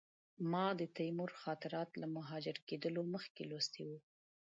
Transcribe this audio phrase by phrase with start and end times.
[0.51, 3.97] ما د تیمور خاطرات له مهاجر کېدلو مخکې لوستي وو.